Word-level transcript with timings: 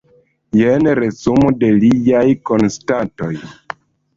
Jen 0.59 0.89
resumo 0.99 1.51
de 1.65 1.69
liaj 1.83 2.25
konstatoj. 2.51 3.33